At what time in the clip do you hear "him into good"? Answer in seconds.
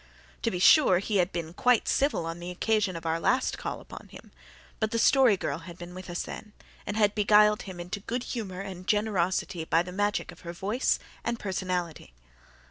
7.69-8.23